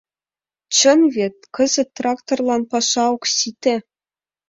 [0.75, 3.75] Чын вет, кызыт тракторлан паша ок сите.